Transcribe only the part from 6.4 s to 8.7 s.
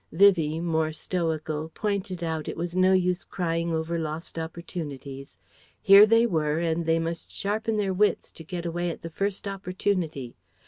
and they must sharpen their wits to get